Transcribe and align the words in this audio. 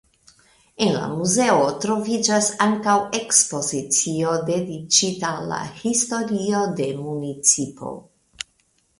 En 0.83 0.87
la 0.93 1.07
muzeo 1.09 1.65
troviĝas 1.81 2.47
ankaŭ 2.65 2.95
ekspozicio 3.19 4.31
dediĉita 4.47 5.33
al 5.41 5.45
la 5.51 5.59
historio 5.83 6.63
de 6.81 6.87
municipo. 7.03 7.93